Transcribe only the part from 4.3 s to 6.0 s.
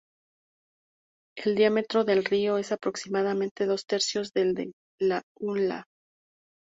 del de la ulna.